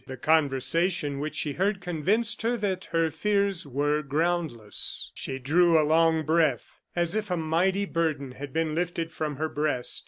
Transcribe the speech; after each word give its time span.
The 0.07 0.17
conversation 0.17 1.19
which 1.19 1.35
she 1.35 1.53
heard 1.53 1.79
convinced 1.79 2.41
her 2.41 2.57
that 2.57 2.85
her 2.85 3.11
fears 3.11 3.67
were 3.67 4.01
groundless. 4.01 5.11
She 5.13 5.37
drew 5.37 5.79
a 5.79 5.85
long 5.85 6.25
breath, 6.25 6.81
as 6.95 7.15
if 7.15 7.29
a 7.29 7.37
mighty 7.37 7.85
burden 7.85 8.31
had 8.31 8.51
been 8.51 8.73
lifted 8.73 9.11
from 9.11 9.35
her 9.35 9.47
breast. 9.47 9.99